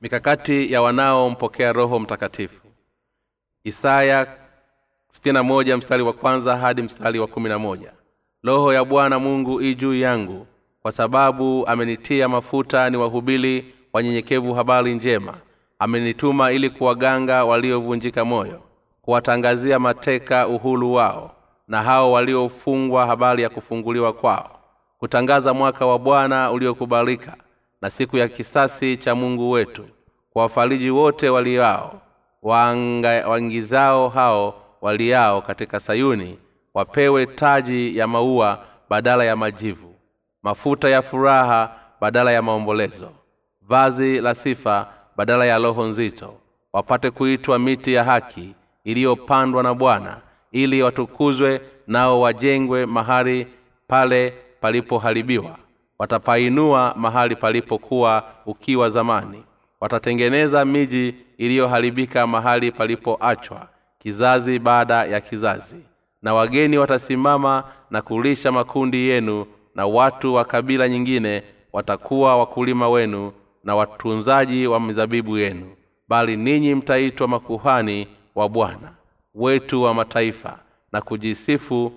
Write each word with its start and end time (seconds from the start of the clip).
mikakati 0.00 0.72
ya 0.72 0.82
wanaompokea 0.82 1.72
roho 1.72 1.98
mtakatifu. 1.98 2.66
Isaya 3.64 4.26
61 5.24 5.76
mstari 5.76 6.02
wa 6.02 6.12
kwanza 6.12 6.56
hadi 6.56 6.82
mstari 6.82 7.18
wa 7.18 7.26
11 7.26 7.78
roho 8.44 8.72
ya 8.72 8.84
bwana 8.84 9.18
mungu 9.18 9.60
i 9.62 9.74
juu 9.74 9.94
yangu 9.94 10.46
kwa 10.82 10.92
sababu 10.92 11.66
amenitia 11.66 12.28
mafuta 12.28 12.90
ni 12.90 12.96
wahubili 12.96 13.74
wanyenyekevu 13.92 14.54
habari 14.54 14.94
njema. 14.94 15.34
Amenituma 15.78 16.52
ili 16.52 16.70
kuwaganga 16.70 17.44
waliovunjika 17.44 18.24
moyo 18.24 18.62
kuwatangazia 19.02 19.78
mateka 19.78 20.48
uhulu 20.48 20.92
wao 20.94 21.34
na 21.68 21.82
hao 21.82 22.12
waliofungwa 22.12 23.06
habari 23.06 23.42
ya 23.42 23.48
kufunguliwa 23.48 24.12
kwao. 24.12 24.60
Kutangaza 24.98 25.54
mwaka 25.54 25.86
wa 25.86 25.98
bwana 25.98 26.50
uliokubalika 26.50 27.36
na 27.82 27.90
siku 27.90 28.16
ya 28.16 28.28
kisasi 28.28 28.96
cha 28.96 29.14
mungu 29.14 29.50
wetu 29.50 29.84
kwa 30.32 30.42
wafariji 30.42 30.90
wote 30.90 31.28
waliao 31.28 32.00
waanga- 32.42 33.28
waingizao 33.28 34.08
hao 34.08 34.54
waliao 34.80 35.42
katika 35.42 35.80
sayuni 35.80 36.38
wapewe 36.74 37.26
taji 37.26 37.98
ya 37.98 38.06
maua 38.06 38.64
badala 38.90 39.24
ya 39.24 39.36
majivu 39.36 39.94
mafuta 40.42 40.88
ya 40.88 41.02
furaha 41.02 41.74
badala 42.00 42.32
ya 42.32 42.42
maombolezo 42.42 43.10
vazi 43.62 44.20
la 44.20 44.34
sifa 44.34 44.88
badala 45.16 45.44
ya 45.46 45.58
roho 45.58 45.84
nzito 45.86 46.34
wapate 46.72 47.10
kuitwa 47.10 47.58
miti 47.58 47.92
ya 47.94 48.04
haki 48.04 48.54
iliyopandwa 48.84 49.62
na 49.62 49.74
bwana 49.74 50.20
ili 50.52 50.82
watukuzwe 50.82 51.60
nao 51.86 52.20
wajengwe 52.20 52.86
mahali 52.86 53.46
pale 53.86 54.34
palipoharibiwa 54.60 55.56
watapainua 56.00 56.94
mahali 56.96 57.36
palipokuwa 57.36 58.24
ukiwa 58.46 58.90
zamani. 58.90 59.42
Watatengeneza 59.80 60.64
miji 60.64 61.14
iliyoharibika 61.38 62.26
mahali 62.26 62.72
palipoachwa 62.72 63.68
kizazi 63.98 64.58
baada 64.58 65.04
ya 65.04 65.20
kizazi. 65.20 65.76
Na 66.22 66.34
wageni 66.34 66.78
watasimama 66.78 67.64
na 67.90 68.02
kulisha 68.02 68.52
makundi 68.52 69.08
yenu 69.08 69.46
na 69.74 69.86
watu 69.86 70.34
wa 70.34 70.44
kabila 70.44 70.88
nyingine 70.88 71.42
watakuwa 71.72 72.36
wakulima 72.36 72.88
wenu 72.88 73.32
na 73.64 73.74
watunzaji 73.74 74.66
wa 74.66 74.80
mizabibu 74.80 75.38
yenu. 75.38 75.70
Bali 76.08 76.36
ninyi 76.36 76.74
mtaitwa 76.74 77.28
makuhani 77.28 78.08
wa 78.34 78.48
bwana 78.48 78.92
wetu 79.34 79.82
wa 79.82 79.94
mataifa 79.94 80.58
na 80.92 81.00
kujisifu 81.00 81.92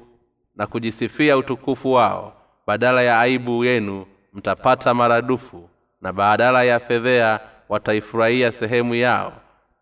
na 0.55 0.67
kujisifia 0.67 1.37
utukufu 1.37 1.91
wao 1.93 2.33
badala 2.67 3.01
ya 3.03 3.19
aibu 3.19 3.65
yenu 3.65 4.05
mtapata 4.33 4.93
maradufu 4.93 5.69
na 6.01 6.13
badala 6.13 6.63
ya 6.63 6.79
fedhea 6.79 7.39
wataifurahia 7.69 8.51
sehemu 8.51 8.95
yao. 8.95 9.33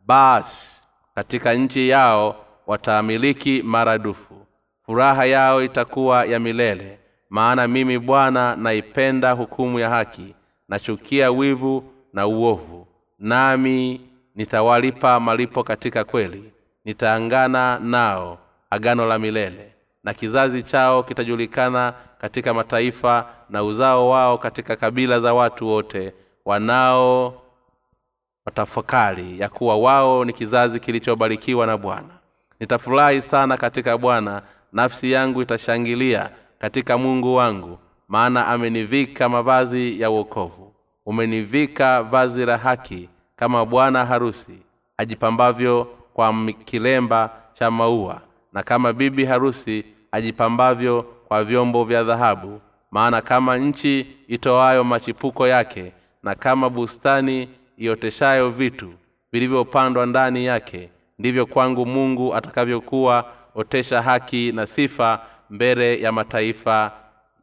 Basi 0.05 0.87
katika 1.15 1.53
nchi 1.53 1.89
yao 1.89 2.45
wataamiliki 2.67 3.63
maradufu. 3.63 4.45
Furaha 4.85 5.25
yao 5.25 5.63
itakuwa 5.63 6.25
ya 6.25 6.39
milele 6.39 6.99
maana 7.29 7.67
mimi 7.67 7.99
bwana 7.99 8.55
naipenda 8.55 9.31
hukumu 9.31 9.79
ya 9.79 9.89
haki 9.89 10.35
nachukia 10.69 11.31
wivu 11.31 11.83
na 12.13 12.27
uovu. 12.27 12.87
Nami 13.19 14.01
nitawalipa 14.35 15.19
malipo 15.19 15.63
katika 15.63 16.03
kweli 16.03 16.53
nitaangana 16.85 17.79
nao 17.79 18.37
agano 18.69 19.05
la 19.05 19.19
milele 19.19 19.70
na 20.03 20.13
kizazi 20.13 20.63
chao 20.63 21.03
kitajulikana 21.03 21.93
katika 22.17 22.53
mataifa 22.53 23.29
na 23.49 23.63
uzao 23.63 24.09
wao 24.09 24.37
katika 24.37 24.75
kabila 24.75 25.19
za 25.19 25.33
watu 25.33 25.67
wote 25.67 26.13
wanao 26.45 27.41
watafakari 28.45 29.39
ya 29.39 29.49
kuwa 29.49 29.77
wao 29.77 30.25
ni 30.25 30.33
kizazi 30.33 30.79
kilichobarikiwa 30.79 31.67
na 31.67 31.77
bwana. 31.77 32.09
Nitafurahi 32.59 33.21
sana 33.21 33.57
katika 33.57 33.97
bwana 33.97 34.41
nafsi 34.73 35.11
yangu 35.11 35.41
itashangilia 35.41 36.29
katika 36.59 36.97
mungu 36.97 37.35
wangu 37.35 37.79
maana 38.07 38.47
amenivika 38.47 39.29
mavazi 39.29 40.01
ya 40.01 40.09
uokovu 40.11 40.73
umenivika 41.05 42.03
vazi 42.03 42.45
la 42.45 42.57
haki 42.57 43.09
kama 43.35 43.65
bwana 43.65 44.05
harusi 44.05 44.57
ajipambavyo 44.97 45.87
kwa 46.13 46.33
kilemba 46.65 47.29
cha 47.53 47.71
maua 47.71 48.21
na 48.53 48.63
kama 48.63 48.93
bibi 48.93 49.25
harusi 49.25 49.85
ajipambavyo 50.11 51.03
kwa 51.03 51.43
vyombo 51.43 51.83
vya 51.83 52.03
dhahabu 52.03 52.61
maana 52.91 53.21
kama 53.21 53.57
nchi 53.57 54.07
itoayo 54.27 54.83
machipuko 54.83 55.47
yake 55.47 55.91
na 56.23 56.35
kama 56.35 56.69
bustani 56.69 57.49
ioteshayo 57.77 58.49
vitu 58.49 58.93
vilivyopandwa 59.31 60.05
ndani 60.05 60.45
yake 60.45 60.89
ndivyo 61.19 61.45
kwangu 61.45 61.85
mungu 61.85 62.35
atakavyokuwa 62.35 63.31
otesha 63.55 64.01
haki 64.01 64.51
na 64.51 64.67
sifa 64.67 65.21
mbele 65.49 66.01
ya 66.01 66.11
mataifa 66.11 66.91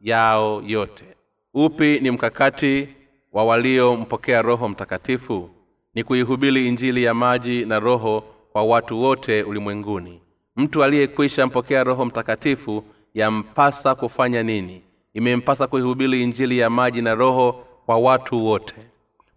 yao 0.01 0.61
yote. 0.65 1.05
Upi 1.53 1.99
ni 1.99 2.11
mkakati 2.11 2.89
wa 3.33 3.45
waliompokea 3.45 4.41
roho 4.41 4.69
mtakatifu? 4.69 5.49
Ni 5.95 6.03
kuihubiri 6.03 6.67
injili 6.67 7.03
ya 7.03 7.13
maji 7.13 7.65
na 7.65 7.79
roho 7.79 8.23
kwa 8.51 8.63
watu 8.63 9.01
wote 9.01 9.43
ulimwenguni 9.43 10.21
mtu 10.59 10.83
aliyekwisha 10.83 11.47
mpokea 11.47 11.83
roho 11.83 12.05
mtakatifu 12.05 12.83
yampasa 13.13 13.95
kufanya 13.95 14.43
nini? 14.43 14.81
Imempasa 15.13 15.67
kuihubiri 15.67 16.23
injili 16.23 16.57
ya 16.59 16.69
maji 16.69 17.01
na 17.01 17.15
roho 17.15 17.65
kwa 17.85 17.97
watu 17.97 18.45
wote. 18.45 18.75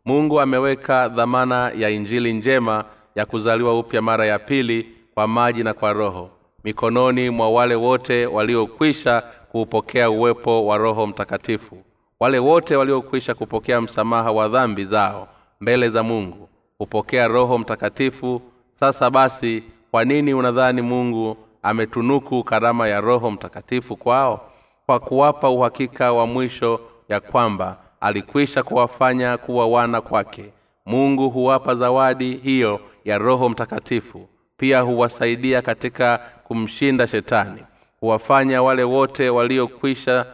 Mungu 0.05 0.41
ameweka 0.41 1.09
dhamana 1.09 1.71
ya 1.77 1.91
injili 1.91 2.33
njema 2.33 2.85
ya 3.15 3.27
kuzaliwa 3.27 3.79
upya 3.79 4.03
mara 4.03 4.27
ya 4.27 4.39
pili 4.39 4.87
kwa 5.15 5.27
maji 5.27 5.63
na 5.63 5.75
kwa 5.75 5.93
roho 5.93 6.31
mikononi 6.65 7.31
mwa 7.31 7.51
wale 7.51 7.75
wote 7.75 8.27
waliokwisha 8.27 9.23
kuupokea 9.53 10.11
uwepo 10.11 10.67
wa 10.67 10.77
roho 10.79 11.07
mtakatifu 11.07 11.79
wale 12.21 12.39
wote 12.39 12.77
waliokwisha 12.77 13.35
kupokea 13.35 13.81
msamaha 13.81 14.33
wa 14.33 14.49
dhambi 14.49 14.85
zao 14.85 15.29
mbele 15.61 15.91
za 15.91 16.03
mungu 16.03 16.49
hupokea 16.79 17.29
roho 17.29 17.59
mtakatifu. 17.59 18.43
Sasa 18.73 19.11
basi 19.11 19.63
kwa 19.93 20.05
nini 20.05 20.35
unadhani 20.35 20.83
mungu 20.83 21.37
ametunuku 21.63 22.45
karama 22.45 22.89
ya 22.89 23.01
roho 23.01 23.31
mtakatifu 23.31 23.97
kwao? 23.97 24.51
Kwa 24.87 25.01
kuwapa 25.01 25.51
uhakika 25.51 26.13
wa 26.13 26.27
mwisho 26.27 26.81
ya 27.09 27.21
kwamba 27.21 27.77
alikwisha 28.01 28.63
kuwafanya 28.63 29.37
kuwa 29.37 29.67
wana 29.67 30.01
kwake. 30.01 30.53
Mungu 30.87 31.31
huwapa 31.31 31.75
zawadi 31.75 32.35
hiyo 32.37 32.81
ya 33.05 33.19
roho 33.19 33.49
mtakatifu 33.49 34.29
pia 34.57 34.81
huwasaidia 34.81 35.63
katika 35.63 36.21
kumshinda 36.45 37.07
shetani 37.07 37.65
huwafanya 38.01 38.63
wale 38.63 38.85
wote 38.85 39.31
waliokwisha 39.31 40.27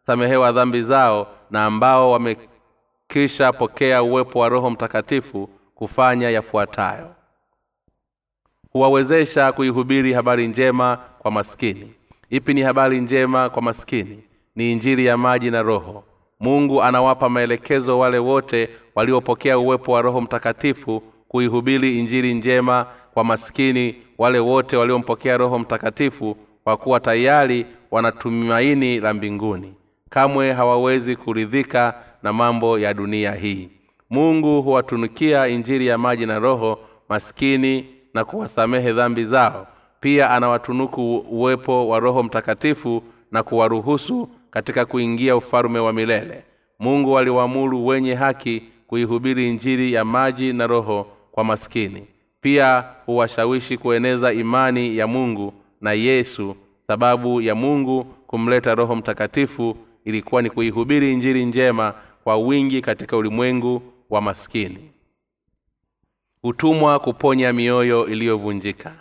samehewa 0.00 0.52
dhambi 0.52 0.82
zao 0.82 1.26
na 1.50 1.64
ambao 1.64 2.10
wamekisha 2.10 3.52
pokea 3.52 4.02
uwepo 4.02 4.38
wa 4.38 4.48
roho 4.48 4.70
mtakatifu 4.70 5.48
kufanya 5.74 6.30
yafuatayo 6.30 7.14
huwawezesha 8.78 9.52
kuihubiri 9.52 10.12
habari 10.12 10.46
njema 10.48 10.98
kwa 11.18 11.30
maskini. 11.30 11.90
Ipi 12.30 12.54
ni 12.54 12.60
habari 12.62 13.00
njema 13.00 13.48
kwa 13.48 13.62
maskini? 13.62 14.18
Ni 14.56 14.72
injiri 14.72 15.06
ya 15.06 15.16
maji 15.16 15.50
na 15.50 15.62
roho. 15.62 16.04
Mungu 16.40 16.82
anawapa 16.82 17.28
maelekezo 17.28 17.98
wale 17.98 18.18
wote 18.18 18.68
waliopokea 18.94 19.58
uwepo 19.58 19.92
wa 19.92 20.02
roho 20.02 20.20
mtakatifu 20.20 21.02
kuihubiri 21.28 21.98
injiri 21.98 22.34
njema 22.34 22.86
kwa 23.14 23.24
maskini 23.24 23.94
wale 24.18 24.38
wote 24.38 24.76
waliompokea 24.76 25.36
roho 25.36 25.58
mtakatifu 25.58 26.36
kwa 26.64 26.76
kuwa 26.76 27.00
tayari 27.00 27.66
wanatumaini 27.90 29.00
la 29.00 29.14
mbinguni. 29.14 29.74
Kamwe 30.10 30.52
hawawezi 30.52 31.16
kuridhika 31.16 31.94
na 32.22 32.32
mambo 32.32 32.78
ya 32.78 32.94
dunia 32.94 33.32
hii. 33.32 33.68
Mungu 34.10 34.62
huwatunukia 34.62 35.48
injiri 35.48 35.86
ya 35.86 35.98
maji 35.98 36.26
na 36.26 36.38
roho 36.38 36.78
maskini 37.08 37.86
na 38.14 38.24
kuwasamehe 38.24 38.92
dhambi 38.92 39.24
zao. 39.24 39.66
Pia 40.00 40.30
anawatunuku 40.30 41.16
uwepo 41.30 41.88
wa 41.88 42.00
roho 42.00 42.22
mtakatifu 42.22 43.02
na 43.32 43.42
kuwaruhusu 43.42 44.28
katika 44.50 44.84
kuingia 44.84 45.36
ufalume 45.36 45.78
wa 45.78 45.92
milele. 45.92 46.44
Mungu 46.78 47.18
aliwaamuru 47.18 47.86
wenye 47.86 48.14
haki 48.14 48.62
kuihubiri 48.86 49.48
injili 49.50 49.92
ya 49.92 50.04
maji 50.04 50.52
na 50.52 50.66
roho 50.66 51.06
kwa 51.32 51.44
maskini. 51.44 52.06
Pia 52.40 52.84
huwashawishi 53.06 53.78
kueneza 53.78 54.32
imani 54.32 54.96
ya 54.96 55.06
mungu 55.06 55.52
na 55.80 55.92
yesu. 55.92 56.56
Sababu 56.86 57.40
ya 57.40 57.54
mungu 57.54 58.04
kumleta 58.26 58.74
roho 58.74 58.96
mtakatifu 58.96 59.76
ilikuwa 60.04 60.42
ni 60.42 60.50
kuihubiri 60.50 61.12
injili 61.12 61.44
njema 61.44 61.94
kwa 62.24 62.36
wingi 62.36 62.80
katika 62.82 63.16
ulimwengu 63.16 63.82
wa 64.10 64.20
maskini 64.20 64.90
hutumwa 66.44 66.98
kuponya 66.98 67.52
mioyo 67.52 68.06
iliyovunjika. 68.06 68.92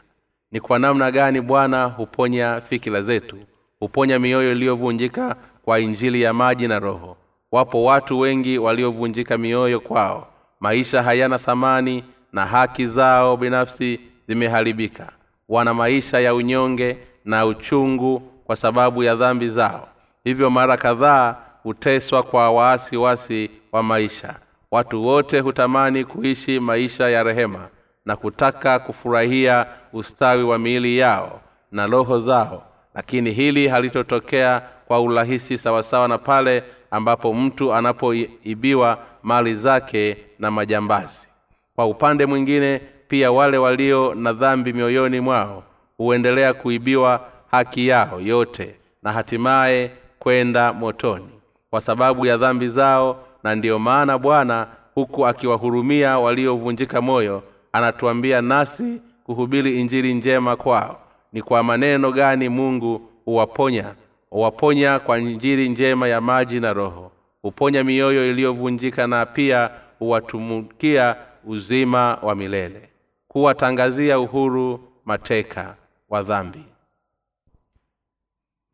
Ni 0.52 0.60
kwa 0.60 0.80
namna 0.80 1.12
gani 1.12 1.42
bwana 1.42 1.86
huponya 1.86 2.62
fikira 2.62 3.02
zetu 3.02 3.38
huponya 3.80 4.20
mioyo 4.20 4.52
iliyovunjika 4.52 5.36
kwa 5.66 5.80
injili 5.80 6.22
ya 6.22 6.34
maji 6.34 6.68
na 6.68 6.80
roho? 6.80 7.18
Wapo 7.52 7.84
watu 7.84 8.20
wengi 8.20 8.58
waliovunjika 8.58 9.38
mioyo 9.38 9.80
kwao. 9.80 10.28
Maisha 10.60 11.04
hayana 11.04 11.40
thamani 11.40 12.04
na 12.34 12.46
haki 12.46 12.86
zao 12.86 13.38
binafsi 13.38 14.00
zimeharibika. 14.28 15.12
Wana 15.50 15.74
maisha 15.74 16.20
ya 16.20 16.36
unyonge 16.36 16.98
na 17.26 17.46
uchungu 17.46 18.20
kwa 18.20 18.56
sababu 18.56 19.04
ya 19.04 19.16
dhambi 19.16 19.50
zao. 19.50 19.88
Hivyo 20.24 20.50
mara 20.50 20.78
kadhaa 20.78 21.36
huteswa 21.64 22.24
kwa 22.24 22.52
waasiwasi 22.52 23.50
wa 23.72 23.84
maisha 23.84 24.36
watu 24.74 25.06
wote 25.06 25.40
hutamani 25.40 26.06
kuishi 26.06 26.60
maisha 26.60 27.10
ya 27.10 27.24
rehema 27.24 27.68
na 28.06 28.16
kutaka 28.16 28.80
kufurahia 28.80 29.66
ustawi 29.94 30.44
wa 30.44 30.60
miili 30.60 30.98
yao 30.98 31.42
na 31.72 31.88
roho 31.88 32.20
zao 32.20 32.64
lakini 32.96 33.32
hili 33.32 33.68
halitotokea 33.68 34.62
kwa 34.88 35.02
urahisi 35.02 35.58
sawasawa 35.58 36.08
na 36.08 36.18
pale 36.18 36.64
ambapo 36.92 37.34
mtu 37.34 37.74
anapoibiwa 37.74 38.98
mali 39.24 39.56
zake 39.56 40.18
na 40.40 40.52
majambazi. 40.52 41.28
Kwa 41.76 41.86
upande 41.86 42.26
mwingine 42.26 42.82
pia 43.08 43.32
wale 43.32 43.58
walio 43.58 44.14
na 44.16 44.34
dhambi 44.34 44.74
mioyoni 44.74 45.20
mwao 45.20 45.64
huendelea 45.98 46.54
kuibiwa 46.54 47.26
haki 47.52 47.88
yao 47.88 48.22
yote 48.22 48.76
na 49.04 49.12
hatimaye 49.12 49.92
kwenda 50.20 50.74
motoni. 50.74 51.30
Kwa 51.70 51.82
sababu 51.82 52.26
ya 52.26 52.38
dhambi 52.38 52.70
zao 52.70 53.26
na 53.44 53.56
ndiyo 53.56 53.80
maana 53.80 54.18
bwana 54.18 54.68
huku 54.96 55.28
akiwahurumia 55.28 56.20
waliovunjika 56.20 57.02
moyo 57.02 57.44
anatuambia 57.72 58.42
nasi 58.42 59.02
kuhubiri 59.24 59.82
injili 59.82 60.14
njema 60.14 60.56
kwao. 60.56 61.00
Ni 61.34 61.42
kwa 61.42 61.64
maneno 61.64 62.12
gani 62.12 62.50
mungu 62.50 63.10
huwaponya? 63.26 63.96
Huwaponya 64.30 65.00
kwa 65.00 65.20
injili 65.20 65.70
njema 65.70 66.08
ya 66.08 66.22
maji 66.22 66.60
na 66.60 66.74
roho. 66.74 67.12
Huponya 67.42 67.84
mioyo 67.84 68.30
iliyovunjika 68.30 69.08
na 69.08 69.26
pia 69.26 69.70
huwatumukia 70.00 71.16
uzima 71.46 72.16
wa 72.22 72.36
milele. 72.36 72.90
Kuwatangazia 73.28 74.20
uhuru 74.20 74.80
mateka 75.06 75.76
wa 76.10 76.24
dhambi. 76.24 76.64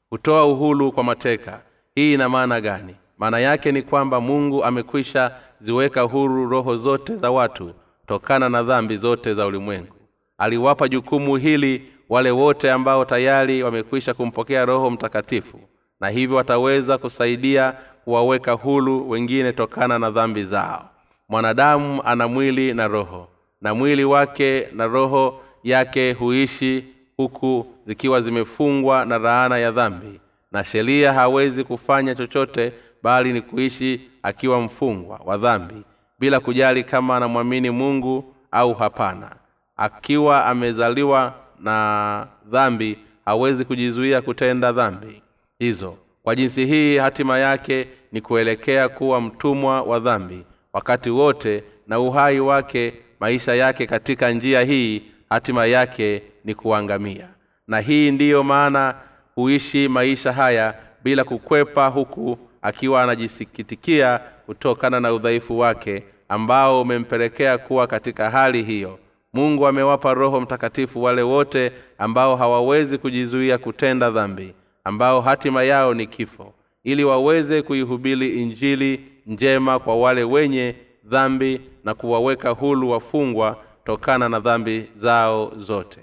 Hutoa 0.10 0.46
uhuru 0.46 0.92
kwa 0.92 1.04
mateka. 1.04 1.62
Hii 1.96 2.14
ina 2.14 2.30
maana 2.30 2.62
gani 2.62 2.96
maana 3.20 3.40
yake 3.40 3.72
ni 3.72 3.82
kwamba 3.82 4.22
mungu 4.22 4.64
amekwisha 4.64 5.32
ziweka 5.62 6.02
huru 6.02 6.50
roho 6.50 6.78
zote 6.78 7.16
za 7.16 7.32
watu 7.32 7.74
tokana 8.08 8.50
na 8.50 8.64
dhambi 8.64 8.98
zote 8.98 9.34
za 9.34 9.46
ulimwengu. 9.46 9.96
Aliwapa 10.38 10.88
jukumu 10.88 11.36
hili 11.36 11.84
wale 12.10 12.32
wote 12.32 12.72
ambao 12.72 13.06
tayari 13.06 13.64
wamekwisha 13.64 14.14
kumpokea 14.14 14.66
roho 14.66 14.90
mtakatifu 14.90 15.60
na 16.00 16.10
hivyo 16.10 16.38
wataweza 16.38 16.98
kusaidia 16.98 17.74
kuwaweka 18.04 18.52
hulu 18.52 19.10
wengine 19.10 19.54
tokana 19.54 20.00
na 20.00 20.12
dhambi 20.12 20.44
zao. 20.44 20.90
Mwanadamu 21.30 22.02
ana 22.06 22.28
mwili 22.28 22.74
na 22.74 22.88
roho 22.88 23.28
na 23.62 23.74
mwili 23.76 24.04
wake 24.06 24.68
na 24.74 24.88
roho 24.88 25.42
yake 25.64 26.14
huishi 26.14 26.86
huku 27.18 27.66
zikiwa 27.86 28.22
zimefungwa 28.22 29.06
na 29.06 29.18
raana 29.18 29.58
ya 29.58 29.72
dhambi 29.72 30.20
na 30.52 30.64
sheria 30.64 31.14
hawezi 31.14 31.64
kufanya 31.64 32.16
chochote 32.16 32.74
bali 33.04 33.34
ni 33.34 33.42
kuishi 33.42 34.02
akiwa 34.24 34.62
mfungwa 34.62 35.22
wa 35.26 35.38
dhambi 35.38 35.84
bila 36.20 36.40
kujali 36.40 36.84
kama 36.84 37.18
anamwamini 37.18 37.70
mungu 37.70 38.36
au 38.52 38.74
hapana. 38.74 39.36
Akiwa 39.78 40.46
amezaliwa 40.46 41.34
na 41.60 42.28
dhambi 42.46 42.98
hawezi 43.26 43.66
kujizuia 43.66 44.22
kutenda 44.22 44.72
dhambi. 44.72 45.22
Hizo 45.60 45.98
kwa 46.24 46.36
jinsi 46.36 46.66
hii 46.66 46.98
hatima 46.98 47.40
yake 47.40 47.88
ni 48.12 48.22
kuelekea 48.22 48.90
kuwa 48.90 49.22
mtumwa 49.22 49.82
wa 49.82 50.00
dhambi. 50.00 50.46
Wakati 50.74 51.10
wote 51.10 51.64
na 51.88 52.00
uhai 52.00 52.40
wake 52.40 52.94
maisha 53.20 53.56
yake 53.56 53.86
katika 53.86 54.32
njia 54.32 54.62
hii 54.62 55.04
hatima 55.30 55.66
yake 55.66 56.24
ni 56.46 56.56
kuangamia. 56.56 57.30
Na 57.68 57.80
hii 57.80 58.12
ndiyo 58.12 58.44
maana 58.44 58.96
huishi 59.36 59.88
maisha 59.88 60.34
haya 60.34 60.74
bila 61.04 61.24
kukwepa 61.24 61.88
huku 61.88 62.38
akiwa 62.62 63.04
anajisikitikia 63.04 64.20
kutokana 64.46 65.00
na 65.00 65.14
udhaifu 65.14 65.60
wake 65.60 66.04
ambao 66.30 66.82
umempelekea 66.82 67.58
kuwa 67.58 67.88
katika 67.88 68.30
hali 68.30 68.64
hiyo. 68.64 69.00
Mungu 69.34 69.68
amewapa 69.68 70.14
roho 70.14 70.40
mtakatifu 70.40 71.04
wale 71.04 71.22
wote 71.22 71.72
ambao 71.98 72.36
hawawezi 72.36 72.98
kujizuia 72.98 73.58
kutenda 73.58 74.12
dhambi 74.12 74.54
ambao 74.84 75.22
hatima 75.22 75.64
yao 75.64 75.94
ni 75.94 76.08
kifo 76.08 76.54
ili 76.84 77.04
waweze 77.04 77.62
kuihubiri 77.62 78.42
injili 78.42 79.06
njema 79.28 79.80
kwa 79.80 79.96
wale 79.96 80.24
wenye 80.24 80.76
dhambi 81.06 81.62
na 81.84 81.94
kuwaweka 81.94 82.50
hulu 82.50 82.90
wafungwa 82.90 83.58
tokana 83.86 84.30
na 84.30 84.40
dhambi 84.40 84.86
zao 84.96 85.54
zote 85.58 86.00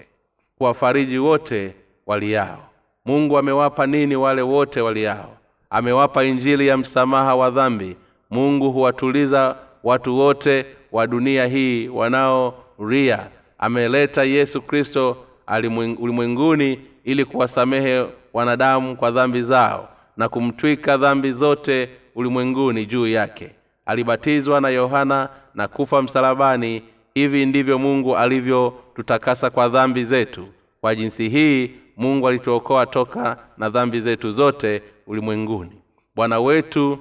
kuwafariji 0.57 1.17
wote 1.17 1.75
waliao. 2.05 2.63
Mungu 3.05 3.37
amewapa 3.37 3.87
nini 3.87 4.15
wale 4.15 4.41
wote 4.41 4.81
waliao 4.81 5.36
amewapa 5.69 6.23
injili 6.23 6.67
ya 6.67 6.77
msamaha 6.77 7.35
wa 7.35 7.49
dhambi. 7.51 7.95
Mungu 8.29 8.71
huwatuliza 8.71 9.55
watu 9.83 10.17
wote 10.17 10.65
wa 10.91 11.07
dunia 11.07 11.45
hii 11.47 11.87
wanaoria 11.87 13.27
ameleta 13.59 14.23
yesu 14.23 14.61
kristo 14.61 15.17
ulimwenguni 15.99 16.79
ili 17.03 17.25
kuwasamehe 17.25 18.05
wanadamu 18.33 18.95
kwa 18.95 19.11
dhambi 19.11 19.41
zao 19.41 19.89
na 20.17 20.29
kumtwika 20.29 20.97
dhambi 20.97 21.31
zote 21.31 21.89
ulimwenguni 22.15 22.85
juu 22.85 23.07
yake. 23.07 23.51
Alibatizwa 23.85 24.61
na 24.61 24.69
yohana 24.69 25.29
na 25.55 25.67
kufa 25.67 26.01
msalabani. 26.01 26.83
Hivi 27.13 27.45
ndivyo 27.45 27.79
mungu 27.79 28.17
alivyotutakasa 28.17 29.49
kwa 29.49 29.69
dhambi 29.69 30.03
zetu. 30.05 30.47
Kwa 30.81 30.95
jinsi 30.95 31.29
hii 31.29 31.71
mungu 31.97 32.27
alituokoa 32.27 32.85
toka 32.85 33.37
na 33.57 33.69
dhambi 33.69 34.01
zetu 34.01 34.31
zote 34.31 34.81
ulimwenguni. 35.07 35.71
Bwana 36.15 36.39
wetu 36.39 36.99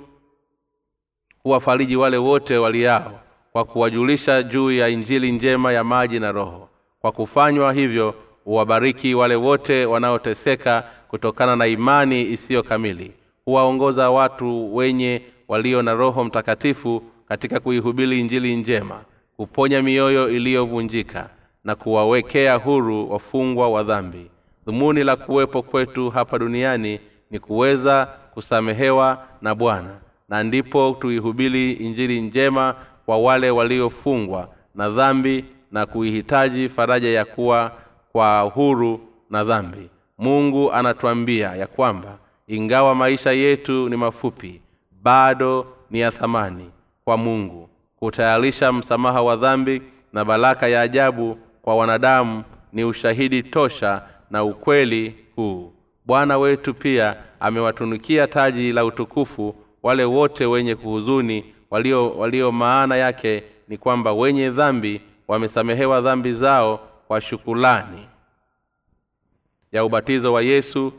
huwafariji 1.42 1.96
wale 1.96 2.16
wote 2.16 2.56
waliao 2.58 3.20
kwa 3.52 3.64
kuwajulisha 3.64 4.42
juu 4.42 4.70
ya 4.72 4.88
injili 4.88 5.32
njema 5.32 5.72
ya 5.72 5.84
maji 5.84 6.20
na 6.20 6.32
roho. 6.32 6.68
Kwa 7.00 7.12
kufanywa 7.12 7.72
hivyo 7.72 8.14
huwabariki 8.44 9.14
wale 9.14 9.34
wote 9.34 9.86
wanaoteseka 9.86 10.84
kutokana 11.08 11.56
na 11.56 11.66
imani 11.66 12.22
isiyo 12.22 12.62
kamili. 12.62 13.12
Huwaongoza 13.44 14.10
watu 14.10 14.76
wenye 14.76 15.22
walio 15.48 15.82
na 15.82 15.94
roho 15.94 16.24
mtakatifu 16.24 17.02
katika 17.28 17.60
kuihubiri 17.60 18.20
injili 18.20 18.56
njema 18.56 19.00
kuponya 19.36 19.82
mioyo 19.82 20.30
iliyovunjika 20.30 21.30
na 21.64 21.74
kuwawekea 21.74 22.54
huru 22.54 23.10
wafungwa 23.12 23.68
wa 23.68 23.82
dhambi. 23.82 24.30
Dhumuni 24.66 25.04
la 25.04 25.16
kuwepo 25.16 25.62
kwetu 25.62 26.10
hapa 26.10 26.38
duniani 26.38 27.00
ni 27.30 27.38
kuweza 27.38 28.08
kusamehewa 28.34 29.26
na 29.42 29.54
bwana. 29.54 29.98
Na 30.28 30.42
ndipo 30.42 30.96
tuihubiri 31.00 31.72
injili 31.72 32.20
njema 32.20 32.74
kwa 33.06 33.18
wale 33.18 33.50
waliofungwa 33.50 34.48
na 34.74 34.90
dhambi 34.90 35.44
na 35.72 35.86
kuihitaji 35.86 36.68
faraja 36.68 37.08
ya 37.08 37.24
kuwa 37.24 37.72
kwa 38.12 38.40
huru 38.40 39.00
na 39.30 39.44
dhambi. 39.44 39.90
Mungu 40.18 40.72
anatuambia 40.72 41.54
ya 41.56 41.66
kwamba 41.66 42.18
ingawa 42.46 42.94
maisha 42.94 43.32
yetu 43.32 43.88
ni 43.88 43.96
mafupi 43.96 44.60
bado 45.02 45.66
ni 45.90 46.00
ya 46.00 46.10
thamani 46.10 46.70
kwa 47.04 47.16
mungu 47.16 47.68
kutayarisha 47.96 48.72
msamaha 48.72 49.22
wa 49.22 49.36
dhambi 49.36 49.82
na 50.12 50.24
baraka 50.24 50.68
ya 50.68 50.80
ajabu 50.80 51.38
kwa 51.62 51.76
wanadamu 51.76 52.42
ni 52.72 52.84
ushahidi 52.84 53.42
tosha 53.42 54.02
na 54.30 54.44
ukweli 54.44 55.14
huu 55.36 55.72
bwana 56.06 56.38
wetu 56.38 56.74
pia 56.74 57.16
amewatunukia 57.40 58.26
taji 58.26 58.72
la 58.72 58.84
utukufu 58.84 59.54
wale 59.82 60.04
wote 60.04 60.46
wenye 60.46 60.74
kuhuzuni 60.74 61.54
walio, 61.70 62.10
walio 62.10 62.52
maana 62.52 62.96
yake 62.96 63.42
ni 63.68 63.78
kwamba 63.78 64.12
wenye 64.12 64.50
dhambi 64.50 65.00
wamesamehewa 65.28 66.00
dhambi 66.00 66.32
zao 66.32 66.88
kwa 67.08 67.20
shukulani 67.20 68.08
ya 69.72 69.84
ubatizo 69.84 70.32
wa 70.32 70.42
yesu 70.42 70.92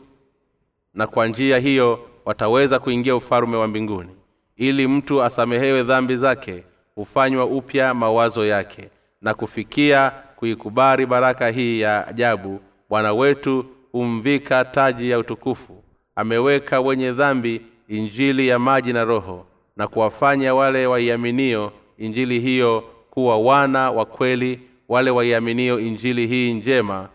na 0.94 1.06
kwa 1.06 1.26
njia 1.26 1.58
hiyo 1.58 2.00
wataweza 2.24 2.78
kuingia 2.78 3.16
ufalume 3.16 3.56
wa 3.56 3.66
mbinguni. 3.68 4.10
Ili 4.56 4.86
mtu 4.88 5.22
asamehewe 5.22 5.82
dhambi 5.82 6.16
zake 6.16 6.64
hufanywa 6.94 7.44
upya 7.44 7.94
mawazo 7.94 8.46
yake 8.46 8.90
na 9.22 9.34
kufikia 9.34 10.10
kuikubali 10.36 11.06
baraka 11.06 11.48
hii 11.48 11.80
ya 11.80 12.06
ajabu 12.08 12.60
bwana 12.88 13.12
wetu 13.12 13.66
humvika 13.92 14.64
taji 14.64 15.10
ya 15.10 15.18
utukufu. 15.18 15.82
Ameweka 16.16 16.80
wenye 16.80 17.12
dhambi 17.12 17.60
injili 17.88 18.48
ya 18.48 18.58
maji 18.58 18.92
na 18.92 19.04
roho 19.04 19.46
na 19.76 19.88
kuwafanya 19.88 20.54
wale 20.54 20.86
waiaminio 20.86 21.72
injili 21.98 22.40
hiyo 22.40 22.84
kuwa 23.10 23.38
wana 23.38 23.90
wa 23.90 24.04
kweli. 24.04 24.60
Wale 24.88 25.10
waiaminio 25.10 25.80
injili 25.80 26.26
hii 26.26 26.52
njema 26.54 27.08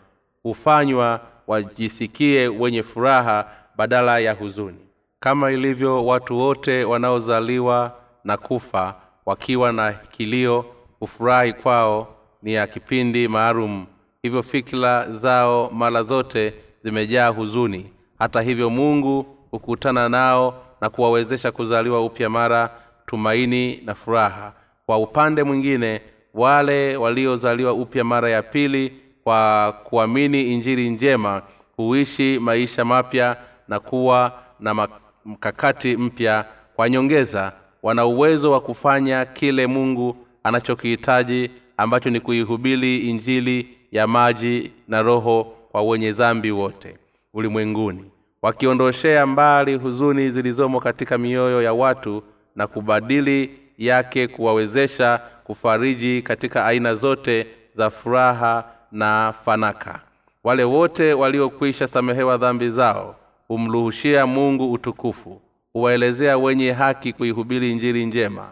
hufanywa 0.43 1.21
wajisikie 1.47 2.47
wenye 2.47 2.83
furaha 2.83 3.51
badala 3.75 4.19
ya 4.19 4.33
huzuni. 4.33 4.77
Kama 5.19 5.51
ilivyo 5.51 6.05
watu 6.05 6.37
wote 6.39 6.83
wanaozaliwa 6.83 7.95
na 8.23 8.37
kufa 8.37 8.95
wakiwa 9.25 9.71
na 9.71 9.93
kilio 9.93 10.65
hufurahi 10.99 11.53
kwao 11.53 12.15
ni 12.43 12.53
ya 12.53 12.67
kipindi 12.67 13.27
maalum 13.27 13.85
hivyo 14.23 14.43
fikira 14.43 15.11
zao 15.11 15.69
mara 15.73 16.03
zote 16.03 16.53
zimejaa 16.83 17.27
huzuni. 17.27 17.85
Hata 18.19 18.41
hivyo 18.41 18.69
mungu 18.69 19.25
hukutana 19.51 20.09
nao 20.09 20.63
na 20.81 20.89
kuwawezesha 20.89 21.51
kuzaliwa 21.51 22.05
upya 22.05 22.29
mara 22.29 22.69
tumaini 23.05 23.81
na 23.85 23.95
furaha. 23.95 24.53
Kwa 24.85 24.97
upande 24.97 25.43
mwingine 25.43 26.01
wale 26.33 26.97
waliozaliwa 26.97 27.73
upya 27.73 28.03
mara 28.03 28.29
ya 28.29 28.41
pili 28.43 28.93
kwa 29.23 29.71
kuamini 29.83 30.53
injili 30.53 30.89
njema 30.89 31.41
huishi 31.77 32.39
maisha 32.39 32.85
mapya 32.85 33.37
na 33.67 33.79
kuwa 33.79 34.39
na 34.59 34.87
mkakati 35.25 35.97
mpya 35.97 36.45
kwa 36.75 36.89
nyongeza. 36.89 37.53
Wana 37.83 38.05
uwezo 38.05 38.51
wa 38.51 38.61
kufanya 38.61 39.25
kile 39.25 39.67
mungu 39.67 40.17
anachokihitaji 40.43 41.51
ambacho 41.77 42.09
ni 42.09 42.19
kuihubiri 42.19 42.97
injili 42.97 43.67
ya 43.93 44.07
maji 44.07 44.71
na 44.87 45.01
roho 45.01 45.43
kwa 45.71 45.81
wenye 45.81 46.11
zambi 46.11 46.51
wote 46.51 46.97
ulimwenguni 47.33 48.05
wakiondoshea 48.41 49.25
mbali 49.25 49.75
huzuni 49.75 50.29
zilizomo 50.31 50.79
katika 50.79 51.17
mioyo 51.17 51.61
ya 51.61 51.73
watu 51.73 52.23
na 52.55 52.67
kubadili 52.67 53.51
yake 53.77 54.27
kuwawezesha 54.27 55.21
kufariji 55.43 56.21
katika 56.21 56.65
aina 56.65 56.95
zote 56.95 57.47
za 57.75 57.89
furaha 57.89 58.65
na 58.91 59.33
fanaka. 59.45 60.01
Wale 60.43 60.63
wote 60.63 61.13
waliokwisha 61.13 61.87
samehewa 61.87 62.37
dhambi 62.37 62.69
zao 62.69 63.15
humruhushia 63.47 64.27
mungu 64.27 64.71
utukufu 64.71 65.41
huwaelezea 65.73 66.37
wenye 66.37 66.71
haki 66.71 67.13
kuihubiri 67.13 67.71
injili 67.71 68.05
njema 68.05 68.51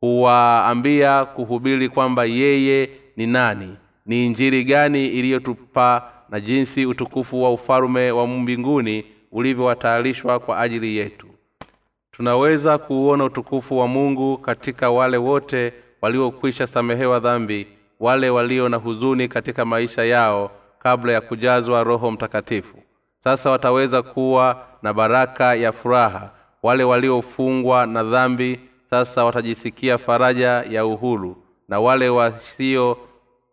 huwaambia 0.00 1.24
kuhubiri 1.24 1.88
kwamba 1.88 2.24
yeye 2.24 2.90
ni 3.16 3.26
nani 3.26 3.76
ni 4.08 4.26
injiri 4.26 4.64
gani 4.64 5.06
iliyotupa 5.06 6.10
na 6.28 6.40
jinsi 6.40 6.86
utukufu 6.86 7.42
wa 7.42 7.52
ufalume 7.52 8.10
wa 8.10 8.26
mbinguni 8.26 9.04
ulivyowatayarishwa 9.32 10.38
kwa 10.38 10.60
ajili 10.60 10.96
yetu? 10.96 11.26
Tunaweza 12.12 12.78
kuuona 12.78 13.24
utukufu 13.24 13.78
wa 13.78 13.88
mungu 13.88 14.38
katika 14.38 14.90
wale 14.90 15.16
wote 15.16 15.72
waliokwisha 16.02 16.66
samehewa 16.66 17.20
dhambi 17.20 17.66
wale 18.00 18.30
walio 18.30 18.68
na 18.68 18.76
huzuni 18.76 19.28
katika 19.28 19.64
maisha 19.64 20.04
yao 20.04 20.50
kabla 20.78 21.12
ya 21.12 21.20
kujazwa 21.20 21.84
roho 21.84 22.10
mtakatifu. 22.10 22.76
Sasa 23.18 23.50
wataweza 23.50 24.02
kuwa 24.02 24.66
na 24.82 24.92
baraka 24.94 25.54
ya 25.54 25.72
furaha. 25.72 26.30
Wale 26.62 26.84
waliofungwa 26.84 27.86
na 27.86 28.02
dhambi 28.04 28.60
sasa 28.84 29.24
watajisikia 29.24 29.98
faraja 29.98 30.48
ya 30.70 30.86
uhuru. 30.86 31.36
Na 31.68 31.80
wale 31.80 32.08
wasio 32.08 32.98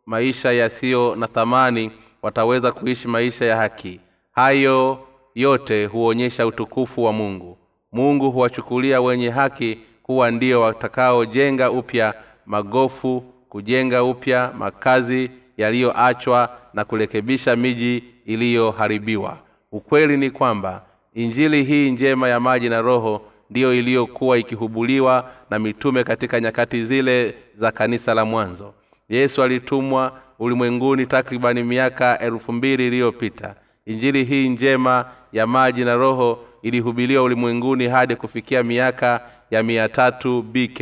maisha 0.05 0.51
yasiyo 0.51 1.15
na 1.15 1.27
thamani 1.27 1.91
wataweza 2.21 2.71
kuishi 2.71 3.07
maisha 3.07 3.45
ya 3.45 3.57
haki. 3.57 3.99
Hayo 4.31 4.99
yote 5.35 5.85
huonyesha 5.85 6.47
utukufu 6.47 7.03
wa 7.03 7.13
mungu. 7.13 7.57
Mungu 7.91 8.31
huwachukulia 8.31 9.01
wenye 9.01 9.29
haki 9.29 9.79
kuwa 10.03 10.31
ndio 10.31 10.61
watakaojenga 10.61 11.71
upya 11.71 12.13
magofu 12.45 13.23
kujenga 13.49 14.03
upya 14.03 14.51
makazi 14.57 15.31
yaliyoachwa 15.57 16.57
na 16.73 16.85
kurekebisha 16.85 17.55
miji 17.55 18.03
iliyoharibiwa. 18.25 19.37
Ukweli 19.71 20.17
ni 20.17 20.31
kwamba 20.31 20.83
injili 21.13 21.63
hii 21.63 21.91
njema 21.91 22.29
ya 22.29 22.39
maji 22.39 22.69
na 22.69 22.81
roho 22.81 23.21
ndiyo 23.49 23.73
iliyokuwa 23.73 24.37
ikihubuliwa 24.37 25.31
na 25.49 25.59
mitume 25.59 26.03
katika 26.03 26.39
nyakati 26.39 26.85
zile 26.85 27.35
za 27.57 27.71
kanisa 27.71 28.13
la 28.13 28.25
mwanzo 28.25 28.73
yesu 29.09 29.43
alitumwa 29.43 30.19
ulimwenguni 30.39 31.05
takribani 31.05 31.63
miaka 31.63 32.19
elfu 32.19 32.51
mbili 32.53 32.87
iliyopita. 32.87 33.55
Injili 33.85 34.23
hii 34.23 34.49
njema 34.49 35.05
ya 35.33 35.47
maji 35.47 35.85
na 35.85 35.95
roho 35.95 36.45
ilihubiliwa 36.61 37.23
ulimwenguni 37.23 37.87
hadi 37.87 38.15
kufikia 38.15 38.63
miaka 38.63 39.21
ya 39.51 39.63
mia 39.63 39.89
tatu 39.89 40.41
bk 40.41 40.81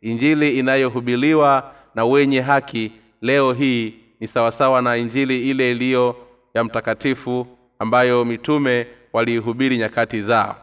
injili 0.00 0.58
inayohubiliwa 0.58 1.72
na 1.94 2.04
wenye 2.04 2.40
haki 2.40 2.92
leo 3.22 3.52
hii 3.52 3.94
ni 4.20 4.26
sawasawa 4.26 4.82
na 4.82 4.96
injili 4.96 5.50
ile 5.50 5.70
iliyo 5.70 6.16
ya 6.54 6.64
mtakatifu 6.64 7.46
ambayo 7.78 8.24
mitume 8.24 8.86
waliihubiri 9.12 9.78
nyakati 9.78 10.20
zao. 10.22 10.56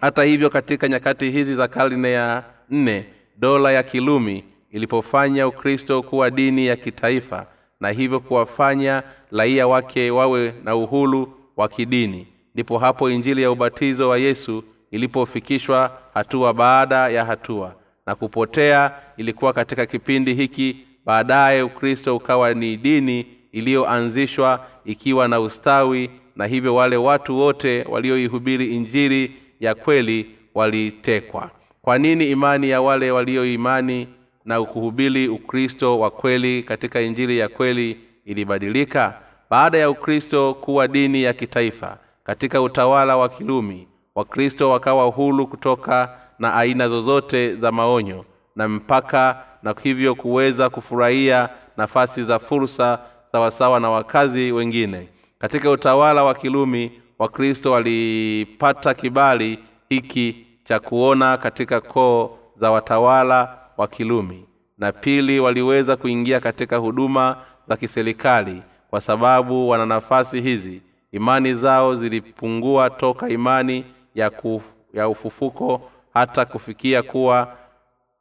Hata 0.00 0.22
hivyo 0.24 0.50
katika 0.50 0.88
nyakati 0.88 1.30
hizi 1.30 1.54
za 1.54 1.68
karne 1.68 2.12
ya 2.12 2.44
nne 2.70 3.04
dola 3.36 3.72
ya 3.72 3.82
kilumi 3.82 4.44
ilipofanya 4.70 5.48
ukristo 5.48 6.02
kuwa 6.02 6.30
dini 6.30 6.66
ya 6.66 6.76
kitaifa 6.76 7.46
na 7.80 7.88
hivyo 7.88 8.20
kuwafanya 8.20 9.02
raia 9.32 9.66
wake 9.68 10.10
wawe 10.10 10.54
na 10.64 10.76
uhuru 10.76 11.32
wa 11.56 11.68
kidini. 11.68 12.26
Ndipo 12.54 12.78
hapo 12.78 13.10
injili 13.10 13.42
ya 13.42 13.50
ubatizo 13.50 14.08
wa 14.08 14.18
yesu 14.18 14.64
ilipofikishwa 14.90 15.98
hatua 16.14 16.54
baada 16.54 17.08
ya 17.08 17.24
hatua. 17.24 17.74
Na 18.06 18.14
kupotea 18.14 18.92
ilikuwa 19.16 19.52
katika 19.52 19.86
kipindi 19.86 20.34
hiki 20.34 20.76
baadaye 21.04 21.62
ukristo 21.62 22.16
ukawa 22.16 22.54
ni 22.54 22.76
dini 22.76 23.26
iliyoanzishwa 23.52 24.66
ikiwa 24.84 25.28
na 25.28 25.40
ustawi 25.40 26.10
na 26.36 26.46
hivyo 26.46 26.74
wale 26.74 26.96
watu 26.96 27.38
wote 27.38 27.82
walioihubiri 27.88 28.74
injili 28.76 29.32
ya 29.60 29.74
kweli 29.74 30.26
walitekwa. 30.54 31.50
Kwa 31.82 31.98
nini 31.98 32.30
imani 32.30 32.70
ya 32.70 32.80
wale 32.80 33.10
walioimani 33.10 34.08
na 34.44 34.62
kuhubiri 34.64 35.28
ukristo 35.28 35.98
wa 35.98 36.10
kweli 36.10 36.62
katika 36.62 37.00
injili 37.00 37.38
ya 37.38 37.48
kweli 37.48 37.98
ilibadilika 38.24 39.20
baada 39.50 39.78
ya 39.78 39.90
ukristo 39.90 40.54
kuwa 40.54 40.88
dini 40.88 41.22
ya 41.22 41.32
kitaifa 41.32 41.98
katika 42.24 42.62
utawala 42.62 43.16
wa 43.16 43.28
kilumi 43.28 43.88
wakristo 44.14 44.70
wakawa 44.70 45.04
hulu 45.06 45.46
kutoka 45.46 46.18
na 46.38 46.54
aina 46.54 46.88
zozote 46.88 47.54
za 47.56 47.72
maonyo 47.72 48.24
na 48.56 48.68
mpaka 48.68 49.42
na 49.62 49.74
hivyo 49.82 50.14
kuweza 50.14 50.70
kufurahia 50.70 51.48
nafasi 51.76 52.24
za 52.24 52.38
fursa 52.38 52.98
sawasawa 53.32 53.80
na 53.80 53.90
wakazi 53.90 54.52
wengine. 54.52 55.08
Katika 55.38 55.70
utawala 55.70 56.24
wa 56.24 56.34
kilumi 56.34 56.92
wakristo 57.18 57.70
walipata 57.72 58.94
kibali 58.94 59.58
hiki 59.88 60.46
cha 60.64 60.80
kuona 60.80 61.36
katika 61.36 61.80
koo 61.80 62.38
za 62.60 62.70
watawala 62.70 63.58
wa 63.80 63.88
kilumi 63.88 64.46
na 64.78 64.92
pili 64.92 65.40
waliweza 65.40 65.96
kuingia 65.96 66.40
katika 66.40 66.76
huduma 66.76 67.36
za 67.64 67.76
kiserikali 67.76 68.62
kwa 68.90 69.00
sababu 69.00 69.68
wana 69.68 69.86
nafasi 69.86 70.40
hizi 70.40 70.82
imani 71.12 71.54
zao 71.54 71.96
zilipungua 71.96 72.90
toka 72.90 73.28
imani 73.28 73.84
ya, 74.14 74.30
kuf, 74.30 74.64
ya 74.94 75.08
ufufuko 75.08 75.90
hata 76.14 76.44
kufikia 76.44 77.02
kuwa 77.02 77.56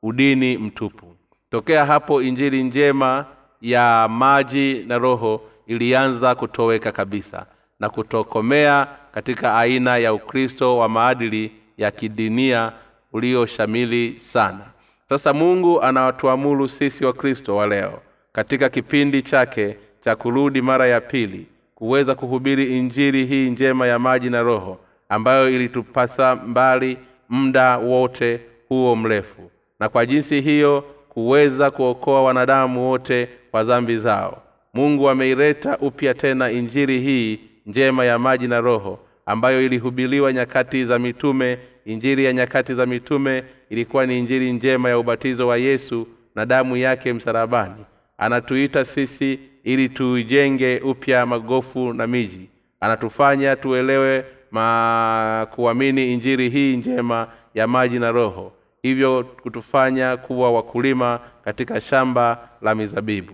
udini 0.04 0.58
mtupu. 0.58 1.16
Tokea 1.50 1.86
hapo 1.86 2.22
injili 2.22 2.64
njema 2.64 3.26
ya 3.62 4.08
maji 4.12 4.84
na 4.88 4.98
roho 4.98 5.42
ilianza 5.68 6.36
kutoweka 6.36 6.92
kabisa 6.92 7.46
na 7.80 7.90
kutokomea 7.90 8.88
katika 9.12 9.58
aina 9.58 9.98
ya 9.98 10.14
ukristo 10.14 10.78
wa 10.78 10.90
maadili 10.90 11.52
ya 11.78 11.92
kidinia 11.92 12.72
ulioshamili 13.14 14.20
sana 14.20 14.66
sasa 15.10 15.34
mungu 15.34 15.82
anawatuamuru 15.82 16.68
sisi 16.68 17.06
wa 17.06 17.14
kristo 17.14 17.56
wa 17.56 17.68
leo 17.68 18.00
katika 18.32 18.70
kipindi 18.70 19.22
chake 19.22 19.78
cha 20.02 20.16
kurudi 20.16 20.62
mara 20.62 20.88
ya 20.88 21.02
pili 21.02 21.48
kuweza 21.76 22.16
kuhubiri 22.16 22.78
injili 22.78 23.26
hii 23.26 23.50
njema 23.50 23.88
ya 23.88 24.00
maji 24.00 24.30
na 24.30 24.42
roho 24.42 24.78
ambayo 25.10 25.50
ilitupasa 25.50 26.36
mbali 26.36 26.98
muda 27.30 27.78
wote 27.78 28.42
huo 28.68 28.96
mrefu. 28.96 29.52
Na 29.80 29.90
kwa 29.90 30.06
jinsi 30.06 30.42
hiyo 30.42 30.84
kuweza 31.10 31.72
kuokoa 31.72 32.24
wanadamu 32.24 32.90
wote 32.90 33.30
kwa 33.52 33.64
dhambi 33.64 33.98
zao. 33.98 34.42
Mungu 34.74 35.10
ameileta 35.10 35.78
upya 35.78 36.14
tena 36.14 36.52
injili 36.52 37.00
hii 37.02 37.40
njema 37.66 38.06
ya 38.06 38.20
maji 38.20 38.48
na 38.48 38.62
roho 38.62 39.00
ambayo 39.26 39.66
ilihubiliwa 39.66 40.34
nyakati 40.34 40.86
za 40.86 41.00
mitume 41.00 41.58
injili 41.90 42.26
ya 42.26 42.34
nyakati 42.34 42.74
za 42.74 42.86
mitume 42.86 43.44
ilikuwa 43.70 44.06
ni 44.06 44.20
injili 44.20 44.54
njema 44.54 44.90
ya 44.90 45.00
ubatizo 45.00 45.48
wa 45.48 45.58
yesu 45.58 46.08
na 46.36 46.46
damu 46.46 46.78
yake 46.78 47.14
msalabani. 47.14 47.86
Anatuita 48.18 48.86
sisi 48.86 49.40
ili 49.64 49.90
tuijenge 49.90 50.80
upya 50.80 51.26
magofu 51.26 51.94
na 51.94 52.08
miji. 52.08 52.50
Anatufanya 52.80 53.56
tuelewe 53.56 54.26
ma 54.52 55.48
kuamini 55.56 56.14
injiri 56.14 56.50
hii 56.50 56.78
njema 56.78 57.28
ya 57.54 57.68
maji 57.68 58.00
na 58.00 58.12
roho. 58.12 58.52
Hivyo 58.82 59.24
kutufanya 59.24 60.18
kuwa 60.18 60.52
wakulima 60.52 61.20
katika 61.44 61.82
shamba 61.82 62.50
la 62.62 62.76
mizabibu. 62.76 63.34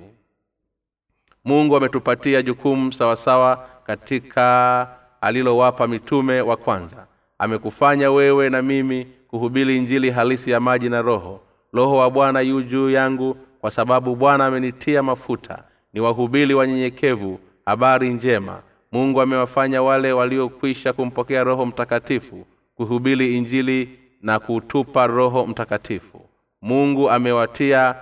Mungu 1.46 1.76
ametupatia 1.78 2.42
jukumu 2.42 2.94
sawasawa 2.94 3.70
katika 3.86 4.88
alilowapa 5.22 5.88
mitume 5.88 6.42
wa 6.42 6.58
kwanza 6.58 7.08
amekufanya 7.40 8.12
wewe 8.12 8.50
na 8.50 8.62
mimi 8.62 9.08
kuhubiri 9.28 9.78
injili 9.78 10.12
halisi 10.12 10.52
ya 10.52 10.60
maji 10.60 10.90
na 10.90 11.02
roho. 11.02 11.42
Roho 11.74 11.96
wa 11.98 12.12
bwana 12.12 12.42
yu 12.42 12.62
juu 12.62 12.90
yangu 12.90 13.38
kwa 13.62 13.72
sababu 13.72 14.16
bwana 14.16 14.46
amenitia 14.46 15.04
mafuta. 15.04 15.64
Ni 15.94 16.00
wahubiri 16.02 16.54
wanyenyekevu 16.54 17.40
habari 17.66 18.10
njema. 18.10 18.62
Mungu 18.92 19.22
amewafanya 19.22 19.82
wale 19.84 20.12
waliokwisha 20.14 20.94
kumpokea 20.94 21.44
roho 21.44 21.66
mtakatifu 21.66 22.46
kuhubiri 22.76 23.38
injili 23.38 24.00
na 24.22 24.40
kutupa 24.40 25.08
roho 25.08 25.46
mtakatifu. 25.48 26.22
Mungu 26.62 27.10
amewatia 27.10 27.96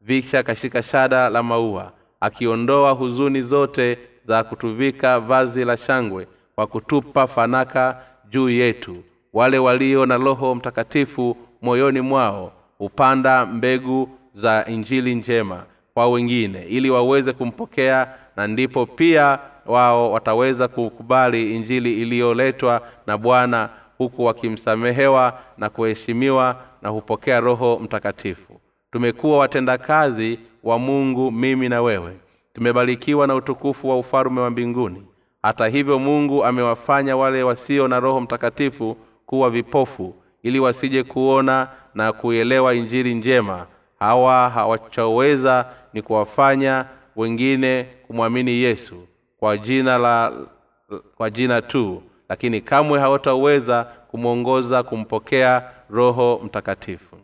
vicha 0.00 0.42
kashika 0.42 0.82
shada 0.82 1.28
la 1.28 1.42
maua 1.42 1.92
akiondoa 2.20 2.90
huzuni 2.92 3.42
zote 3.42 3.98
za 4.26 4.44
kutuvika 4.44 5.20
vazi 5.20 5.64
la 5.64 5.76
shangwe 5.76 6.28
kwa 6.54 6.66
kutupa 6.66 7.26
fanaka 7.26 8.02
juu 8.34 8.48
yetu 8.50 8.96
wale 9.32 9.58
walio 9.58 10.06
na 10.06 10.16
roho 10.16 10.54
mtakatifu 10.54 11.36
moyoni 11.62 12.00
mwao 12.00 12.52
hupanda 12.78 13.46
mbegu 13.46 14.08
za 14.34 14.64
injili 14.68 15.14
njema 15.14 15.62
kwa 15.94 16.08
wengine 16.08 16.62
ili 16.62 16.90
waweze 16.90 17.32
kumpokea 17.32 18.08
na 18.36 18.46
ndipo 18.46 18.86
pia 18.86 19.38
wao 19.66 20.12
wataweza 20.12 20.68
kukubali 20.68 21.56
injili 21.56 22.02
iliyoletwa 22.02 22.82
na 23.06 23.18
bwana 23.18 23.68
huku 23.98 24.24
wakimsamehewa 24.24 25.38
na 25.58 25.70
kuheshimiwa 25.70 26.56
na 26.82 26.88
hupokea 26.88 27.40
roho 27.40 27.80
mtakatifu. 27.82 28.60
Tumekuwa 28.92 29.38
watendakazi 29.38 30.38
wa 30.64 30.78
mungu 30.78 31.30
mimi 31.32 31.68
na 31.68 31.82
wewe. 31.82 32.12
Tumebarikiwa 32.52 33.26
na 33.26 33.34
utukufu 33.34 33.88
wa 33.88 33.98
ufalume 33.98 34.40
wa 34.40 34.50
mbinguni 34.50 35.02
hata 35.44 35.68
hivyo 35.68 35.98
mungu 35.98 36.44
amewafanya 36.44 37.16
wale 37.16 37.42
wasio 37.42 37.88
na 37.88 38.00
roho 38.00 38.20
mtakatifu 38.20 38.96
kuwa 39.26 39.50
vipofu 39.50 40.14
ili 40.42 40.60
wasije 40.60 41.02
kuona 41.02 41.68
na 41.94 42.12
kuelewa 42.12 42.74
injili 42.74 43.14
njema. 43.14 43.66
Hawa 43.98 44.48
hawachoweza 44.48 45.66
ni 45.92 46.02
kuwafanya 46.02 46.84
wengine 47.16 47.86
kumwamini 48.06 48.50
yesu 48.50 48.94
kwa 49.40 49.56
jina 49.58 49.98
la 49.98 50.32
kwa 51.16 51.30
jina 51.30 51.62
tu 51.62 52.02
lakini 52.28 52.60
kamwe 52.60 53.00
hawataweza 53.00 53.84
kumwongoza 53.84 54.82
kumpokea 54.82 55.70
roho 55.90 56.40
mtakatifu. 56.44 57.16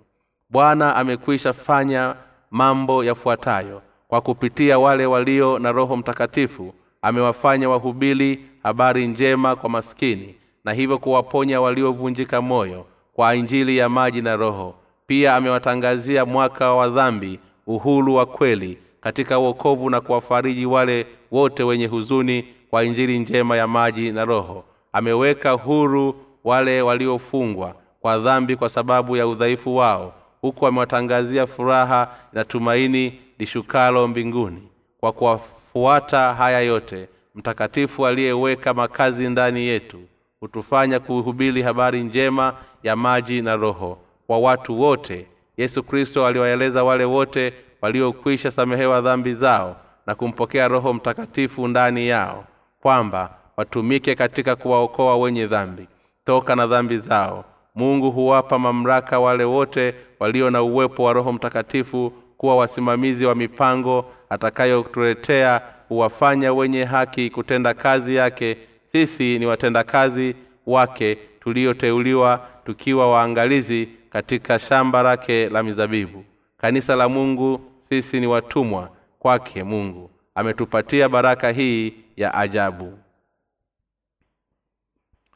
Bwana 0.50 0.96
amekwisha 0.96 1.52
fanya 1.52 2.14
mambo 2.50 3.04
yafuatayo 3.04 3.82
kwa 4.08 4.20
kupitia 4.20 4.78
wale 4.78 5.06
walio 5.06 5.58
na 5.58 5.72
roho 5.72 5.96
mtakatifu 5.96 6.74
amewafanya 7.02 7.69
wahubiri 7.71 8.45
habari 8.62 9.07
njema 9.07 9.57
kwa 9.57 9.71
maskini 9.71 10.35
na 10.64 10.73
hivyo 10.73 10.99
kuwaponya 10.99 11.61
waliovunjika 11.61 12.40
moyo 12.40 12.87
kwa 13.12 13.35
injili 13.35 13.76
ya 13.76 13.88
maji 13.88 14.23
na 14.23 14.37
roho. 14.37 14.75
Pia 15.07 15.37
amewatangazia 15.37 16.25
mwaka 16.26 16.75
wa 16.75 16.88
dhambi 16.88 17.38
uhuru 17.66 18.14
wa 18.14 18.26
kweli 18.26 18.78
katika 19.00 19.38
uokovu 19.38 19.90
na 19.90 20.00
kuwafariji 20.00 20.66
wale 20.66 21.07
wote 21.30 21.62
wenye 21.62 21.87
huzuni 21.87 22.45
kwa 22.71 22.85
injili 22.85 23.19
njema 23.19 23.57
ya 23.57 23.66
maji 23.66 24.12
na 24.12 24.25
roho. 24.25 24.64
Ameweka 24.92 25.50
huru 25.50 26.14
wale 26.45 26.83
waliofungwa 26.83 27.75
kwa 28.00 28.19
dhambi 28.19 28.57
kwa 28.57 28.69
sababu 28.69 29.16
ya 29.16 29.26
udhaifu 29.26 29.76
wao 29.76 30.14
huku 30.40 30.66
amewatangazia 30.66 31.47
furaha 31.47 32.14
na 32.33 32.45
tumaini 32.45 33.21
lishukalo 33.38 34.09
mbinguni 34.09 34.62
kwa 35.00 35.12
kuwafuata 35.12 36.35
haya 36.35 36.61
yote 36.61 37.09
mtakatifu 37.35 38.07
aliyeweka 38.07 38.75
makazi 38.75 39.28
ndani 39.28 39.61
yetu 39.66 40.00
hutufanya 40.40 41.00
kuhubiri 41.00 41.62
habari 41.62 42.03
njema 42.03 42.55
ya 42.83 42.96
maji 42.96 43.42
na 43.42 43.57
roho 43.57 43.98
kwa 44.27 44.38
watu 44.38 44.81
wote. 44.81 45.27
Yesu 45.57 45.83
kristo 45.83 46.27
aliwaeleza 46.27 46.85
wale 46.85 47.05
wote 47.05 47.53
waliokwisha 47.83 48.51
samehewa 48.51 49.01
dhambi 49.01 49.35
zao 49.35 49.77
na 50.07 50.14
kumpokea 50.14 50.68
roho 50.68 50.92
mtakatifu 50.92 51.68
ndani 51.68 52.09
yao 52.09 52.44
kwamba 52.83 53.31
watumike 53.57 54.14
katika 54.14 54.57
kuwaokoa 54.57 55.16
wenye 55.16 55.46
dhambi. 55.46 55.87
Toka 56.24 56.57
na 56.57 56.66
dhambi 56.66 56.98
zao 56.98 57.44
mungu 57.74 58.11
huwapa 58.11 58.59
mamlaka 58.59 59.20
wale 59.20 59.44
wote 59.44 59.94
walio 60.20 60.51
na 60.51 60.62
uwepo 60.62 61.03
wa 61.03 61.12
roho 61.12 61.33
mtakatifu 61.33 62.12
kuwa 62.37 62.57
wasimamizi 62.57 63.27
wa 63.27 63.35
mipango 63.35 64.05
atakayotuletea 64.31 65.61
huwafanya 65.88 66.53
wenye 66.53 66.85
haki 66.85 67.31
kutenda 67.31 67.75
kazi 67.75 68.14
yake. 68.14 68.57
Sisi 68.85 69.38
ni 69.38 69.47
watendakazi 69.47 70.35
wake 70.66 71.19
tulioteuliwa 71.40 72.49
tukiwa 72.64 73.11
waangalizi 73.11 73.88
katika 74.11 74.59
shamba 74.59 75.03
lake 75.03 75.49
la 75.49 75.62
mizabibu. 75.62 76.25
Kanisa 76.57 76.97
la 76.97 77.09
mungu 77.09 77.61
sisi 77.79 78.21
ni 78.21 78.27
watumwa 78.27 78.90
kwake 79.19 79.62
mungu. 79.64 80.11
Ametupatia 80.35 81.09
baraka 81.09 81.51
hii 81.51 81.95
ya 82.16 82.35
ajabu. 82.35 82.99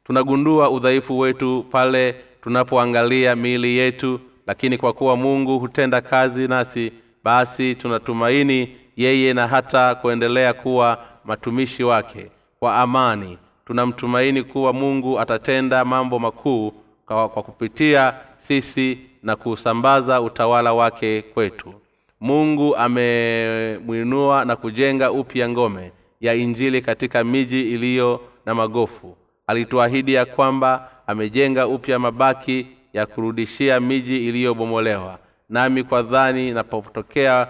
Tunagundua 0.04 0.70
udhaifu 0.70 1.18
wetu 1.18 1.66
pale 1.70 2.12
tunapoangalia 2.42 3.36
miili 3.36 3.76
yetu 3.76 4.20
lakini 4.46 4.78
kwa 4.78 4.92
kuwa 4.92 5.16
mungu 5.16 5.58
hutenda 5.58 6.00
kazi 6.00 6.48
nasi 6.48 6.92
basi 7.24 7.74
tunatumaini 7.74 8.76
yeye 8.96 9.34
na 9.34 9.46
hata 9.48 9.94
kuendelea 9.94 10.52
kuwa 10.52 10.98
matumishi 11.24 11.84
wake. 11.84 12.30
Kwa 12.60 12.76
amani 12.76 13.38
tunamtumaini 13.66 14.42
kuwa 14.42 14.72
mungu 14.72 15.20
atatenda 15.20 15.84
mambo 15.84 16.18
makuu 16.18 16.72
kwa, 17.06 17.28
kwa 17.28 17.42
kupitia 17.42 18.14
sisi 18.36 18.98
na 19.22 19.36
kusambaza 19.36 20.20
utawala 20.20 20.72
wake 20.74 21.22
kwetu. 21.22 21.74
Mungu 22.20 22.76
amemwinua 22.76 24.44
na 24.44 24.56
kujenga 24.56 25.12
upya 25.12 25.48
ngome 25.48 25.92
ya 26.20 26.34
injili 26.34 26.82
katika 26.82 27.24
miji 27.24 27.72
iliyo 27.74 28.20
na 28.46 28.54
magofu. 28.54 29.16
Alituahidi 29.46 30.14
ya 30.14 30.24
kwamba 30.24 30.90
amejenga 31.06 31.66
upya 31.66 31.98
mabaki 31.98 32.66
ya 32.92 33.06
kurudishia 33.06 33.80
miji 33.80 34.28
iliyobomolewa. 34.28 35.18
Nami 35.48 35.84
kwa 35.84 36.02
dhani 36.02 36.50
napotokea 36.52 37.48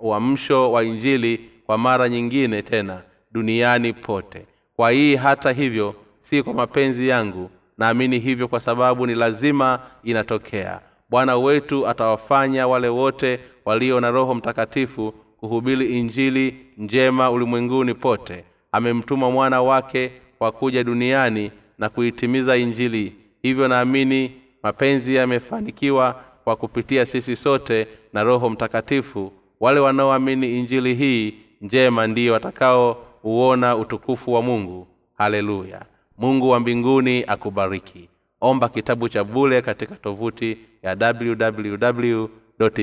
uamsho 0.00 0.72
wa 0.72 0.84
injili 0.84 1.40
kwa 1.66 1.78
mara 1.78 2.08
nyingine 2.08 2.62
tena 2.62 3.02
duniani 3.32 3.92
pote. 3.92 4.46
Kwa 4.76 4.90
hii 4.90 5.16
hata 5.16 5.52
hivyo 5.52 5.94
si 6.20 6.42
kwa 6.42 6.54
mapenzi 6.54 7.08
yangu 7.08 7.50
naamini 7.78 8.18
hivyo 8.18 8.48
kwa 8.48 8.60
sababu 8.60 9.06
ni 9.06 9.14
lazima 9.14 9.80
inatokea. 10.04 10.80
Bwana 11.10 11.36
wetu 11.36 11.88
atawafanya 11.88 12.66
wale 12.68 12.88
wote 12.88 13.40
walio 13.64 14.00
na 14.00 14.10
roho 14.10 14.34
mtakatifu 14.34 15.14
kuhubiri 15.40 15.98
injili 15.98 16.56
njema 16.78 17.30
ulimwenguni 17.30 17.94
pote. 17.94 18.44
Amemtuma 18.72 19.30
mwana 19.30 19.62
wake 19.62 20.12
kwa 20.38 20.52
kuja 20.52 20.84
duniani 20.84 21.50
na 21.78 21.88
kuitimiza 21.88 22.56
injili. 22.56 23.12
Hivyo 23.42 23.68
naamini 23.68 24.32
mapenzi 24.62 25.14
yamefanikiwa 25.14 26.20
kwa 26.44 26.56
kupitia 26.56 27.06
sisi 27.06 27.36
sote 27.36 27.86
na 28.12 28.22
roho 28.22 28.50
mtakatifu 28.50 29.32
wale 29.60 29.80
wanaoamini 29.80 30.58
injili 30.58 30.94
hii 30.94 31.34
njema 31.60 32.06
ndiyo 32.06 32.32
watakaouona 32.32 33.76
utukufu 33.76 34.32
wa 34.32 34.42
mungu. 34.42 34.86
Haleluya. 35.18 35.84
Mungu 36.18 36.48
wa 36.48 36.60
mbinguni 36.60 37.24
akubariki. 37.26 38.08
Omba 38.40 38.68
kitabu 38.68 39.08
cha 39.08 39.24
bule 39.24 39.62
katika 39.62 39.94
tovuti 39.96 40.58
ya 40.82 41.14
www 41.14 42.26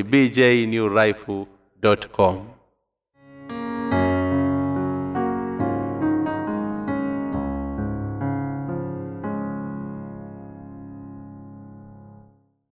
bjnewrife 0.04 1.46
com 2.12 2.46